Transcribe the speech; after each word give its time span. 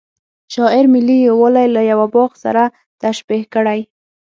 شاعر 0.53 0.85
ملي 0.93 1.17
یوالی 1.29 1.67
له 1.75 1.81
یوه 1.91 2.07
باغ 2.13 2.31
سره 2.43 2.63
تشبه 3.01 3.37
کړی. 3.53 3.79